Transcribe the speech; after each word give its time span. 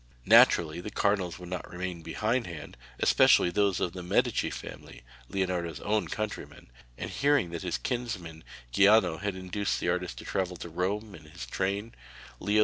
Naturally 0.25 0.81
the 0.81 0.89
cardinals 0.89 1.37
would 1.37 1.49
not 1.49 1.69
remain 1.69 2.01
behindhand, 2.01 2.75
especially 2.99 3.51
those 3.51 3.79
of 3.79 3.93
the 3.93 4.01
Medici 4.01 4.49
family, 4.49 5.03
Leonardo's 5.29 5.79
own 5.81 6.07
countrymen, 6.07 6.71
and 6.97 7.11
hearing 7.11 7.51
that 7.51 7.61
his 7.61 7.77
kinsman 7.77 8.43
Giuliano 8.71 9.17
had 9.19 9.35
induced 9.35 9.79
the 9.79 9.89
artist 9.89 10.17
to 10.17 10.25
travel 10.25 10.57
to 10.57 10.69
Rome 10.69 11.13
in 11.13 11.25
his 11.25 11.45
train, 11.45 11.93
Leo 12.39 12.59
X. 12.59 12.59